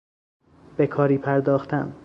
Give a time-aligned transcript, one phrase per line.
[0.77, 1.95] به کاری پرداختن